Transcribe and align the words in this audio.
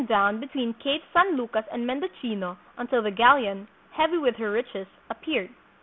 down 0.07 0.39
between 0.39 0.73
Capes 0.83 1.03
San 1.13 1.37
Lucas 1.37 1.63
and 1.71 1.85
Mendocino 1.85 2.57
until 2.77 3.03
the 3.03 3.11
galleon, 3.11 3.67
heavy 3.93 4.17
with 4.17 4.35
her 4.37 4.51
riches, 4.51 4.87
appeared. 5.11 5.49